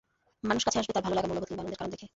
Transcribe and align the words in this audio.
মানুষ 0.49 0.61
কাছে 0.65 0.79
আসবে 0.81 0.93
তার 0.95 1.03
ভালো 1.05 1.15
লাগা, 1.17 1.27
মূল্যবোধ 1.27 1.47
কিংবা 1.49 1.61
আনন্দের 1.63 1.79
কারণ 1.79 1.89
দেখে। 1.93 2.07